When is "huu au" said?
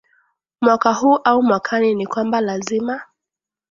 0.93-1.43